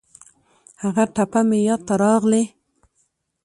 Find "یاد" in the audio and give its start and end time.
1.67-1.81